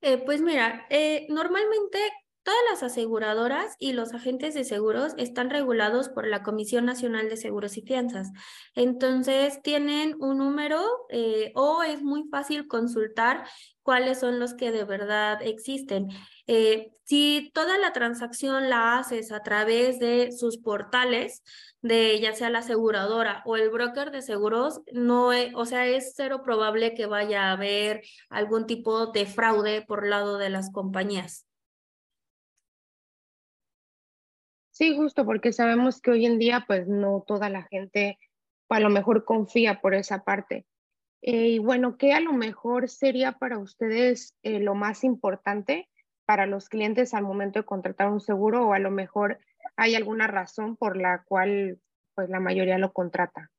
Eh, 0.00 0.18
pues 0.18 0.40
mira, 0.40 0.86
eh, 0.90 1.26
normalmente 1.28 1.98
Todas 2.48 2.64
las 2.70 2.82
aseguradoras 2.82 3.76
y 3.78 3.92
los 3.92 4.14
agentes 4.14 4.54
de 4.54 4.64
seguros 4.64 5.12
están 5.18 5.50
regulados 5.50 6.08
por 6.08 6.26
la 6.26 6.42
Comisión 6.42 6.86
Nacional 6.86 7.28
de 7.28 7.36
Seguros 7.36 7.76
y 7.76 7.82
Fianzas. 7.82 8.32
Entonces, 8.74 9.60
tienen 9.60 10.16
un 10.18 10.38
número 10.38 10.80
eh, 11.10 11.52
o 11.54 11.82
es 11.82 12.00
muy 12.02 12.24
fácil 12.30 12.66
consultar 12.66 13.44
cuáles 13.82 14.20
son 14.20 14.40
los 14.40 14.54
que 14.54 14.70
de 14.70 14.84
verdad 14.84 15.42
existen. 15.42 16.08
Eh, 16.46 16.90
si 17.04 17.50
toda 17.52 17.76
la 17.76 17.92
transacción 17.92 18.70
la 18.70 18.98
haces 18.98 19.30
a 19.30 19.42
través 19.42 19.98
de 19.98 20.32
sus 20.32 20.56
portales, 20.56 21.42
de 21.82 22.18
ya 22.18 22.32
sea 22.32 22.48
la 22.48 22.60
aseguradora 22.60 23.42
o 23.44 23.56
el 23.56 23.68
broker 23.68 24.10
de 24.10 24.22
seguros, 24.22 24.80
no, 24.90 25.32
o 25.54 25.64
sea, 25.66 25.86
es 25.86 26.14
cero 26.16 26.40
probable 26.42 26.94
que 26.94 27.04
vaya 27.04 27.50
a 27.50 27.52
haber 27.52 28.00
algún 28.30 28.64
tipo 28.64 29.08
de 29.08 29.26
fraude 29.26 29.82
por 29.82 30.06
lado 30.06 30.38
de 30.38 30.48
las 30.48 30.72
compañías. 30.72 31.47
Sí, 34.78 34.96
justo 34.96 35.26
porque 35.26 35.52
sabemos 35.52 36.00
que 36.00 36.12
hoy 36.12 36.24
en 36.24 36.38
día 36.38 36.62
pues 36.64 36.86
no 36.86 37.24
toda 37.26 37.48
la 37.48 37.64
gente 37.64 38.16
a 38.68 38.78
lo 38.78 38.90
mejor 38.90 39.24
confía 39.24 39.80
por 39.80 39.92
esa 39.92 40.22
parte. 40.22 40.66
Eh, 41.20 41.48
y 41.48 41.58
bueno, 41.58 41.96
¿qué 41.96 42.12
a 42.12 42.20
lo 42.20 42.32
mejor 42.32 42.88
sería 42.88 43.32
para 43.32 43.58
ustedes 43.58 44.36
eh, 44.44 44.60
lo 44.60 44.76
más 44.76 45.02
importante 45.02 45.88
para 46.26 46.46
los 46.46 46.68
clientes 46.68 47.12
al 47.12 47.24
momento 47.24 47.58
de 47.58 47.64
contratar 47.64 48.08
un 48.08 48.20
seguro 48.20 48.68
o 48.68 48.72
a 48.72 48.78
lo 48.78 48.92
mejor 48.92 49.40
hay 49.74 49.96
alguna 49.96 50.28
razón 50.28 50.76
por 50.76 50.96
la 50.96 51.24
cual 51.24 51.80
pues 52.14 52.30
la 52.30 52.38
mayoría 52.38 52.78
lo 52.78 52.92
contrata? 52.92 53.50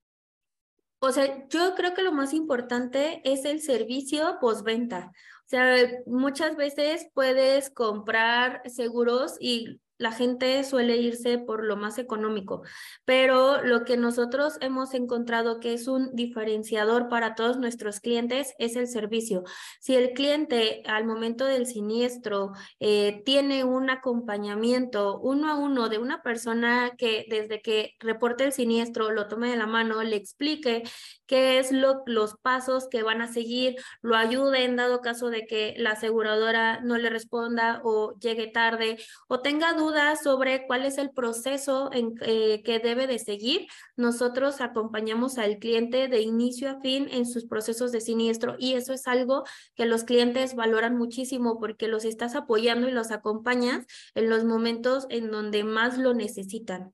O 1.01 1.11
sea, 1.11 1.49
yo 1.49 1.75
creo 1.75 1.93
que 1.95 2.03
lo 2.03 2.13
más 2.13 2.33
importante 2.33 3.19
es 3.29 3.43
el 3.43 3.59
servicio 3.59 4.37
postventa. 4.39 5.11
O 5.47 5.49
sea, 5.49 5.75
muchas 6.05 6.55
veces 6.55 7.09
puedes 7.13 7.69
comprar 7.71 8.61
seguros 8.69 9.35
y 9.41 9.81
la 9.99 10.13
gente 10.13 10.63
suele 10.63 10.97
irse 10.97 11.37
por 11.37 11.63
lo 11.63 11.75
más 11.75 11.99
económico, 11.99 12.63
pero 13.03 13.61
lo 13.61 13.83
que 13.83 13.97
nosotros 13.97 14.57
hemos 14.61 14.93
encontrado 14.93 15.59
que 15.59 15.73
es 15.73 15.87
un 15.87 16.15
diferenciador 16.15 17.09
para 17.09 17.35
todos 17.35 17.57
nuestros 17.57 17.99
clientes 17.99 18.55
es 18.59 18.77
el 18.77 18.87
servicio. 18.87 19.43
Si 19.81 19.95
el 19.95 20.13
cliente 20.13 20.81
al 20.87 21.05
momento 21.05 21.45
del 21.45 21.65
siniestro 21.65 22.53
eh, 22.79 23.21
tiene 23.25 23.65
un 23.65 23.89
acompañamiento 23.89 25.19
uno 25.19 25.51
a 25.51 25.55
uno 25.55 25.89
de 25.89 25.97
una 25.97 26.23
persona 26.23 26.91
que 26.97 27.25
desde 27.29 27.61
que 27.61 27.95
reporte 27.99 28.45
el 28.45 28.53
siniestro 28.53 29.11
lo 29.11 29.27
tome 29.27 29.49
de 29.49 29.57
la 29.57 29.67
mano, 29.67 30.01
le 30.01 30.15
explique 30.15 30.83
qué 31.25 31.59
es 31.59 31.73
lo, 31.73 32.03
los 32.05 32.35
pasos 32.37 32.87
que 32.87 33.03
van 33.03 33.21
a 33.21 33.31
seguir, 33.31 33.75
lo 34.01 34.15
ayude 34.15 34.63
en 34.63 34.77
dado 34.77 35.01
caso 35.01 35.29
de 35.29 35.45
que 35.45 35.75
la 35.77 35.91
aseguradora 35.91 36.79
no 36.79 36.97
le 36.97 37.09
responda 37.09 37.81
o 37.83 38.17
llegue 38.17 38.47
tarde 38.47 38.97
o 39.27 39.41
tenga 39.41 39.73
dudas 39.73 39.88
sobre 40.21 40.65
cuál 40.67 40.85
es 40.85 40.97
el 40.97 41.11
proceso 41.11 41.89
en, 41.93 42.15
eh, 42.21 42.61
que 42.63 42.79
debe 42.79 43.07
de 43.07 43.19
seguir, 43.19 43.67
nosotros 43.95 44.61
acompañamos 44.61 45.37
al 45.37 45.59
cliente 45.59 46.07
de 46.07 46.21
inicio 46.21 46.69
a 46.69 46.79
fin 46.79 47.07
en 47.11 47.25
sus 47.25 47.45
procesos 47.45 47.91
de 47.91 48.01
siniestro 48.01 48.55
y 48.59 48.73
eso 48.73 48.93
es 48.93 49.07
algo 49.07 49.43
que 49.75 49.85
los 49.85 50.03
clientes 50.03 50.55
valoran 50.55 50.97
muchísimo 50.97 51.59
porque 51.59 51.87
los 51.87 52.05
estás 52.05 52.35
apoyando 52.35 52.87
y 52.87 52.91
los 52.91 53.11
acompañas 53.11 53.85
en 54.15 54.29
los 54.29 54.43
momentos 54.45 55.07
en 55.09 55.31
donde 55.31 55.63
más 55.63 55.97
lo 55.97 56.13
necesitan. 56.13 56.93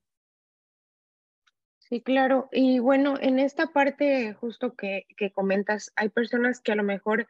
Sí, 1.79 2.01
claro. 2.01 2.49
Y 2.51 2.79
bueno, 2.79 3.15
en 3.21 3.37
esta 3.37 3.67
parte 3.67 4.33
justo 4.33 4.73
que, 4.75 5.05
que 5.17 5.31
comentas, 5.31 5.91
hay 5.95 6.09
personas 6.09 6.59
que 6.59 6.71
a 6.71 6.75
lo 6.75 6.83
mejor 6.83 7.27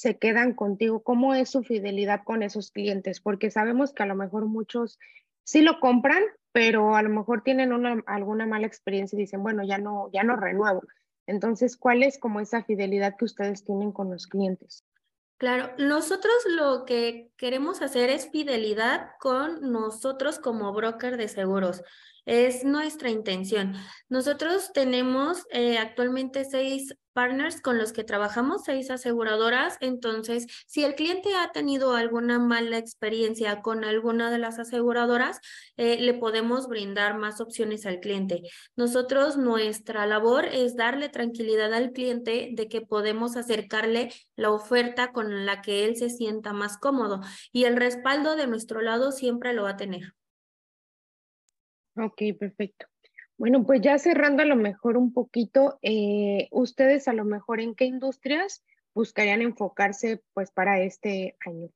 se 0.00 0.18
quedan 0.18 0.54
contigo? 0.54 1.02
¿Cómo 1.02 1.34
es 1.34 1.50
su 1.50 1.62
fidelidad 1.62 2.22
con 2.24 2.42
esos 2.42 2.70
clientes? 2.70 3.20
Porque 3.20 3.50
sabemos 3.50 3.92
que 3.92 4.02
a 4.02 4.06
lo 4.06 4.14
mejor 4.14 4.46
muchos 4.46 4.98
sí 5.44 5.62
lo 5.62 5.80
compran, 5.80 6.22
pero 6.52 6.94
a 6.94 7.02
lo 7.02 7.10
mejor 7.10 7.42
tienen 7.42 7.72
una, 7.72 8.02
alguna 8.06 8.46
mala 8.46 8.66
experiencia 8.66 9.16
y 9.16 9.20
dicen, 9.20 9.42
bueno, 9.42 9.64
ya 9.64 9.78
no, 9.78 10.10
ya 10.12 10.22
no 10.22 10.36
renuevo. 10.36 10.82
Entonces, 11.26 11.76
¿cuál 11.76 12.02
es 12.02 12.18
como 12.18 12.40
esa 12.40 12.64
fidelidad 12.64 13.16
que 13.16 13.26
ustedes 13.26 13.64
tienen 13.64 13.92
con 13.92 14.10
los 14.10 14.26
clientes? 14.26 14.84
Claro, 15.36 15.70
nosotros 15.78 16.34
lo 16.48 16.84
que 16.84 17.30
queremos 17.36 17.80
hacer 17.80 18.10
es 18.10 18.28
fidelidad 18.30 19.10
con 19.20 19.70
nosotros 19.70 20.40
como 20.40 20.72
broker 20.72 21.16
de 21.16 21.28
seguros. 21.28 21.82
Es 22.28 22.62
nuestra 22.62 23.08
intención. 23.08 23.74
Nosotros 24.10 24.70
tenemos 24.74 25.46
eh, 25.50 25.78
actualmente 25.78 26.44
seis 26.44 26.94
partners 27.14 27.62
con 27.62 27.78
los 27.78 27.94
que 27.94 28.04
trabajamos, 28.04 28.64
seis 28.66 28.90
aseguradoras. 28.90 29.78
Entonces, 29.80 30.46
si 30.66 30.84
el 30.84 30.94
cliente 30.94 31.34
ha 31.34 31.52
tenido 31.52 31.96
alguna 31.96 32.38
mala 32.38 32.76
experiencia 32.76 33.62
con 33.62 33.82
alguna 33.82 34.30
de 34.30 34.36
las 34.36 34.58
aseguradoras, 34.58 35.40
eh, 35.78 36.02
le 36.02 36.12
podemos 36.12 36.68
brindar 36.68 37.16
más 37.16 37.40
opciones 37.40 37.86
al 37.86 37.98
cliente. 37.98 38.42
Nosotros, 38.76 39.38
nuestra 39.38 40.04
labor 40.04 40.44
es 40.44 40.76
darle 40.76 41.08
tranquilidad 41.08 41.72
al 41.72 41.92
cliente 41.92 42.50
de 42.52 42.68
que 42.68 42.82
podemos 42.82 43.38
acercarle 43.38 44.12
la 44.36 44.50
oferta 44.50 45.12
con 45.12 45.46
la 45.46 45.62
que 45.62 45.86
él 45.86 45.96
se 45.96 46.10
sienta 46.10 46.52
más 46.52 46.76
cómodo 46.76 47.22
y 47.52 47.64
el 47.64 47.76
respaldo 47.76 48.36
de 48.36 48.46
nuestro 48.46 48.82
lado 48.82 49.12
siempre 49.12 49.54
lo 49.54 49.62
va 49.62 49.70
a 49.70 49.76
tener. 49.78 50.12
Ok, 51.98 52.22
perfecto. 52.38 52.86
Bueno, 53.36 53.64
pues 53.64 53.80
ya 53.80 53.98
cerrando 53.98 54.42
a 54.42 54.46
lo 54.46 54.56
mejor 54.56 54.96
un 54.96 55.12
poquito, 55.12 55.78
eh, 55.82 56.48
ustedes 56.50 57.08
a 57.08 57.12
lo 57.12 57.24
mejor 57.24 57.60
en 57.60 57.74
qué 57.74 57.86
industrias 57.86 58.64
buscarían 58.94 59.42
enfocarse 59.42 60.22
pues 60.32 60.50
para 60.50 60.80
este 60.80 61.36
año. 61.44 61.70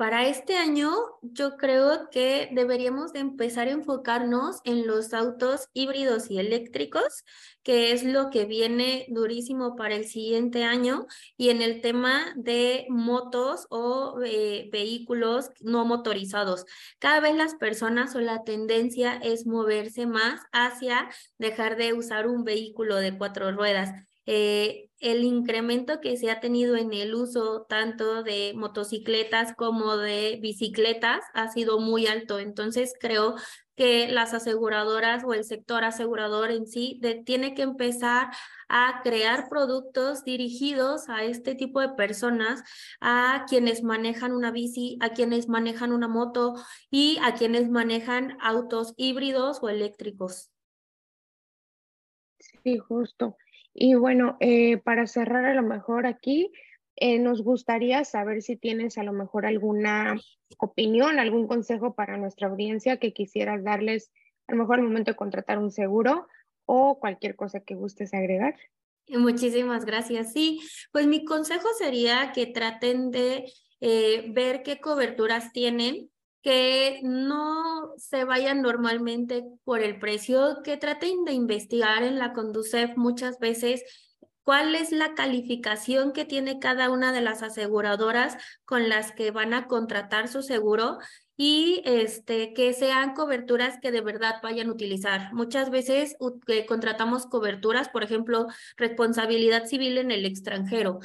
Para 0.00 0.26
este 0.26 0.56
año, 0.56 0.94
yo 1.20 1.58
creo 1.58 2.08
que 2.10 2.48
deberíamos 2.52 3.12
de 3.12 3.18
empezar 3.18 3.68
a 3.68 3.72
enfocarnos 3.72 4.62
en 4.64 4.86
los 4.86 5.12
autos 5.12 5.68
híbridos 5.74 6.30
y 6.30 6.38
eléctricos, 6.38 7.22
que 7.62 7.92
es 7.92 8.02
lo 8.02 8.30
que 8.30 8.46
viene 8.46 9.04
durísimo 9.10 9.76
para 9.76 9.96
el 9.96 10.06
siguiente 10.06 10.64
año, 10.64 11.06
y 11.36 11.50
en 11.50 11.60
el 11.60 11.82
tema 11.82 12.32
de 12.34 12.86
motos 12.88 13.66
o 13.68 14.22
eh, 14.24 14.70
vehículos 14.72 15.50
no 15.60 15.84
motorizados. 15.84 16.64
Cada 16.98 17.20
vez 17.20 17.36
las 17.36 17.54
personas 17.56 18.14
o 18.16 18.20
la 18.20 18.42
tendencia 18.42 19.20
es 19.22 19.46
moverse 19.46 20.06
más 20.06 20.40
hacia 20.50 21.10
dejar 21.36 21.76
de 21.76 21.92
usar 21.92 22.26
un 22.26 22.44
vehículo 22.44 22.96
de 22.96 23.18
cuatro 23.18 23.52
ruedas. 23.52 23.90
Eh, 24.24 24.89
el 25.00 25.24
incremento 25.24 26.00
que 26.00 26.16
se 26.16 26.30
ha 26.30 26.40
tenido 26.40 26.76
en 26.76 26.92
el 26.92 27.14
uso 27.14 27.66
tanto 27.68 28.22
de 28.22 28.52
motocicletas 28.54 29.54
como 29.54 29.96
de 29.96 30.38
bicicletas 30.40 31.24
ha 31.34 31.48
sido 31.48 31.80
muy 31.80 32.06
alto. 32.06 32.38
Entonces 32.38 32.92
creo 33.00 33.34
que 33.76 34.08
las 34.08 34.34
aseguradoras 34.34 35.24
o 35.24 35.32
el 35.32 35.44
sector 35.44 35.84
asegurador 35.84 36.50
en 36.50 36.66
sí 36.66 37.00
tiene 37.24 37.54
que 37.54 37.62
empezar 37.62 38.28
a 38.68 39.00
crear 39.02 39.48
productos 39.48 40.22
dirigidos 40.22 41.08
a 41.08 41.24
este 41.24 41.54
tipo 41.54 41.80
de 41.80 41.88
personas, 41.88 42.62
a 43.00 43.46
quienes 43.48 43.82
manejan 43.82 44.32
una 44.32 44.50
bici, 44.50 44.98
a 45.00 45.10
quienes 45.10 45.48
manejan 45.48 45.92
una 45.92 46.08
moto 46.08 46.54
y 46.90 47.18
a 47.22 47.32
quienes 47.32 47.70
manejan 47.70 48.36
autos 48.42 48.92
híbridos 48.98 49.60
o 49.62 49.70
eléctricos. 49.70 50.50
Sí, 52.62 52.76
justo. 52.76 53.34
Y 53.74 53.94
bueno, 53.94 54.36
eh, 54.40 54.78
para 54.78 55.06
cerrar 55.06 55.44
a 55.44 55.54
lo 55.54 55.62
mejor 55.62 56.06
aquí, 56.06 56.52
eh, 56.96 57.18
nos 57.18 57.42
gustaría 57.42 58.04
saber 58.04 58.42
si 58.42 58.56
tienes 58.56 58.98
a 58.98 59.02
lo 59.02 59.12
mejor 59.12 59.46
alguna 59.46 60.20
opinión, 60.58 61.18
algún 61.18 61.46
consejo 61.46 61.94
para 61.94 62.16
nuestra 62.16 62.48
audiencia 62.48 62.98
que 62.98 63.12
quisieras 63.12 63.64
darles 63.64 64.10
a 64.48 64.52
lo 64.52 64.58
mejor 64.58 64.80
al 64.80 64.84
momento 64.84 65.12
de 65.12 65.16
contratar 65.16 65.58
un 65.58 65.70
seguro 65.70 66.26
o 66.66 66.98
cualquier 66.98 67.36
cosa 67.36 67.60
que 67.60 67.74
gustes 67.74 68.12
agregar. 68.12 68.56
Muchísimas 69.08 69.84
gracias. 69.84 70.32
Sí, 70.32 70.60
pues 70.92 71.06
mi 71.06 71.24
consejo 71.24 71.68
sería 71.78 72.32
que 72.32 72.46
traten 72.46 73.10
de 73.10 73.50
eh, 73.80 74.26
ver 74.32 74.62
qué 74.62 74.80
coberturas 74.80 75.52
tienen, 75.52 76.10
que 76.42 77.00
no 77.02 77.92
se 77.96 78.24
vayan 78.24 78.62
normalmente 78.62 79.44
por 79.64 79.80
el 79.80 79.98
precio, 79.98 80.58
que 80.64 80.76
traten 80.76 81.24
de 81.24 81.32
investigar 81.32 82.02
en 82.02 82.18
la 82.18 82.32
Conducef 82.32 82.96
muchas 82.96 83.38
veces 83.38 83.82
cuál 84.42 84.74
es 84.74 84.90
la 84.90 85.14
calificación 85.14 86.12
que 86.12 86.24
tiene 86.24 86.58
cada 86.58 86.90
una 86.90 87.12
de 87.12 87.20
las 87.20 87.42
aseguradoras 87.42 88.36
con 88.64 88.88
las 88.88 89.12
que 89.12 89.30
van 89.30 89.54
a 89.54 89.66
contratar 89.66 90.28
su 90.28 90.42
seguro 90.42 90.98
y 91.36 91.82
este, 91.86 92.52
que 92.52 92.72
sean 92.74 93.14
coberturas 93.14 93.78
que 93.80 93.90
de 93.90 94.00
verdad 94.00 94.34
vayan 94.42 94.68
a 94.68 94.72
utilizar. 94.72 95.32
Muchas 95.32 95.70
veces 95.70 96.16
contratamos 96.68 97.26
coberturas, 97.26 97.88
por 97.88 98.02
ejemplo, 98.02 98.46
responsabilidad 98.76 99.66
civil 99.66 99.98
en 99.98 100.10
el 100.10 100.26
extranjero. 100.26 100.98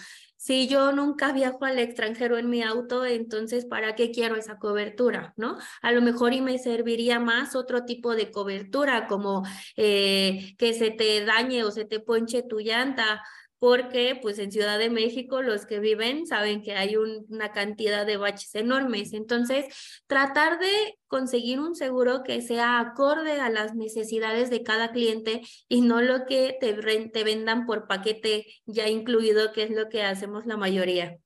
Si 0.46 0.68
yo 0.68 0.92
nunca 0.92 1.32
viajo 1.32 1.66
al 1.66 1.80
extranjero 1.80 2.38
en 2.38 2.52
mi 2.52 2.62
auto, 2.62 3.04
entonces 3.04 3.66
¿para 3.66 3.96
qué 3.96 4.12
quiero 4.12 4.36
esa 4.36 4.60
cobertura? 4.60 5.34
¿No? 5.38 5.58
A 5.82 5.92
lo 5.92 6.04
mejor 6.04 6.34
y 6.34 6.42
me 6.42 6.60
serviría 6.60 7.20
más 7.20 7.56
otro 7.56 7.84
tipo 7.84 8.16
de 8.16 8.30
cobertura, 8.30 9.08
como 9.08 9.42
eh, 9.76 10.54
que 10.60 10.76
se 10.76 10.92
te 10.92 11.26
dañe 11.26 11.64
o 11.64 11.72
se 11.72 11.86
te 11.86 12.00
ponche 12.00 12.44
tu 12.44 12.60
llanta 12.60 13.24
porque 13.66 14.16
pues 14.22 14.38
en 14.38 14.52
Ciudad 14.52 14.78
de 14.78 14.92
México 14.92 15.42
los 15.42 15.66
que 15.66 15.80
viven 15.80 16.28
saben 16.28 16.62
que 16.62 16.76
hay 16.76 16.98
una 16.98 17.52
cantidad 17.52 18.06
de 18.06 18.16
baches 18.16 18.54
enormes. 18.54 19.12
Entonces, 19.12 19.66
tratar 20.06 20.60
de 20.60 21.00
conseguir 21.08 21.60
un 21.60 21.74
seguro 21.74 22.22
que 22.22 22.44
sea 22.44 22.80
acorde 22.80 23.42
a 23.42 23.50
las 23.50 23.74
necesidades 23.74 24.52
de 24.52 24.62
cada 24.62 24.92
cliente 24.92 25.42
y 25.68 25.82
no 25.82 26.04
lo 26.04 26.28
que 26.28 26.56
te, 26.60 26.76
te 26.76 27.24
vendan 27.24 27.66
por 27.66 27.88
paquete 27.88 28.46
ya 28.68 28.88
incluido, 28.88 29.52
que 29.52 29.64
es 29.64 29.72
lo 29.72 29.90
que 29.90 30.04
hacemos 30.04 30.46
la 30.46 30.58
mayoría. 30.58 31.18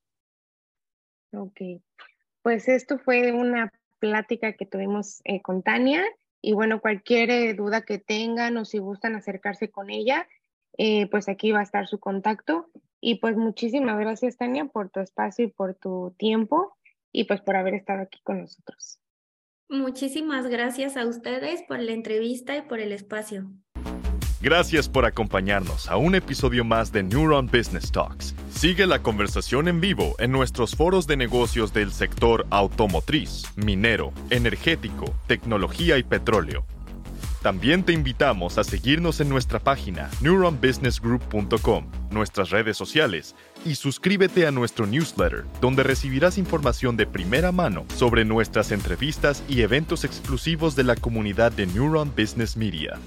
Ok, 1.34 1.60
pues 2.40 2.68
esto 2.68 2.96
fue 2.96 3.32
una 3.32 3.70
plática 3.98 4.54
que 4.54 4.64
tuvimos 4.64 5.20
eh, 5.24 5.42
con 5.42 5.62
Tania 5.62 6.06
y 6.40 6.54
bueno, 6.54 6.80
cualquier 6.80 7.28
eh, 7.28 7.52
duda 7.52 7.82
que 7.82 7.98
tengan 7.98 8.56
o 8.56 8.64
si 8.64 8.78
gustan 8.78 9.14
acercarse 9.14 9.68
con 9.68 9.90
ella, 9.90 10.26
eh, 10.78 11.06
pues 11.08 11.28
aquí 11.28 11.52
va 11.52 11.60
a 11.60 11.64
estar 11.64 11.86
su 11.86 11.98
contacto. 11.98 12.68
Y 13.00 13.16
pues 13.16 13.36
muchísimas 13.36 13.98
gracias, 13.98 14.36
Tania, 14.36 14.66
por 14.66 14.90
tu 14.90 15.00
espacio 15.00 15.46
y 15.46 15.48
por 15.48 15.74
tu 15.74 16.14
tiempo 16.18 16.76
y 17.12 17.24
pues 17.24 17.40
por 17.40 17.56
haber 17.56 17.74
estado 17.74 18.02
aquí 18.02 18.20
con 18.22 18.40
nosotros. 18.40 19.00
Muchísimas 19.68 20.48
gracias 20.48 20.96
a 20.96 21.06
ustedes 21.06 21.62
por 21.62 21.78
la 21.78 21.92
entrevista 21.92 22.56
y 22.56 22.62
por 22.62 22.80
el 22.80 22.92
espacio. 22.92 23.50
Gracias 24.42 24.88
por 24.88 25.04
acompañarnos 25.04 25.88
a 25.90 25.98
un 25.98 26.14
episodio 26.14 26.64
más 26.64 26.92
de 26.92 27.02
Neuron 27.02 27.46
Business 27.46 27.92
Talks. 27.92 28.34
Sigue 28.50 28.86
la 28.86 29.00
conversación 29.00 29.68
en 29.68 29.82
vivo 29.82 30.14
en 30.18 30.32
nuestros 30.32 30.74
foros 30.74 31.06
de 31.06 31.18
negocios 31.18 31.74
del 31.74 31.92
sector 31.92 32.46
automotriz, 32.48 33.44
minero, 33.56 34.12
energético, 34.30 35.14
tecnología 35.26 35.98
y 35.98 36.04
petróleo. 36.04 36.64
También 37.42 37.84
te 37.84 37.94
invitamos 37.94 38.58
a 38.58 38.64
seguirnos 38.64 39.18
en 39.20 39.30
nuestra 39.30 39.60
página 39.60 40.10
neuronbusinessgroup.com, 40.20 41.86
nuestras 42.10 42.50
redes 42.50 42.76
sociales 42.76 43.34
y 43.64 43.76
suscríbete 43.76 44.46
a 44.46 44.50
nuestro 44.50 44.86
newsletter, 44.86 45.46
donde 45.58 45.82
recibirás 45.82 46.36
información 46.36 46.98
de 46.98 47.06
primera 47.06 47.50
mano 47.50 47.86
sobre 47.96 48.26
nuestras 48.26 48.72
entrevistas 48.72 49.42
y 49.48 49.62
eventos 49.62 50.04
exclusivos 50.04 50.76
de 50.76 50.84
la 50.84 50.96
comunidad 50.96 51.50
de 51.50 51.66
Neuron 51.66 52.12
Business 52.14 52.58
Media. 52.58 52.98